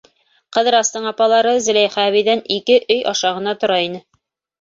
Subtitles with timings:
[0.55, 4.01] Ҡыҙырастың апалары Зөләйха әбейҙән ике өй аша ғына тора ине.